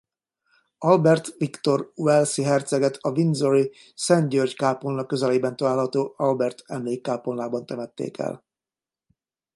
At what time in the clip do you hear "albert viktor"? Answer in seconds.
0.91-1.81